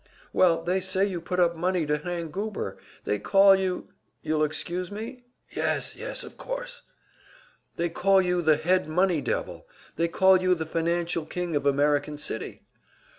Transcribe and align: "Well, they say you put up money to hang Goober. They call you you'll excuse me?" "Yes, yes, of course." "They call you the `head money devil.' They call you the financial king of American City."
"Well, 0.33 0.63
they 0.63 0.81
say 0.81 1.05
you 1.05 1.21
put 1.21 1.39
up 1.39 1.55
money 1.55 1.85
to 1.85 1.99
hang 1.99 2.31
Goober. 2.31 2.77
They 3.03 3.19
call 3.19 3.55
you 3.55 3.89
you'll 4.23 4.43
excuse 4.43 4.91
me?" 4.91 5.25
"Yes, 5.51 5.95
yes, 5.95 6.23
of 6.23 6.37
course." 6.39 6.81
"They 7.75 7.87
call 7.89 8.19
you 8.19 8.41
the 8.41 8.57
`head 8.57 8.87
money 8.87 9.21
devil.' 9.21 9.67
They 9.97 10.07
call 10.07 10.41
you 10.41 10.55
the 10.55 10.65
financial 10.65 11.27
king 11.27 11.55
of 11.55 11.67
American 11.67 12.17
City." 12.17 12.63